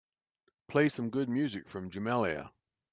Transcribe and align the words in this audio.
Play 0.67 0.89
some 0.89 1.11
good 1.11 1.29
music 1.29 1.69
from 1.69 1.91
Jamelia. 1.91 2.49